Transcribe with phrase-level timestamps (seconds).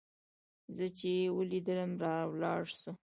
[0.75, 2.91] زه چې يې وليدلم راولاړ سو.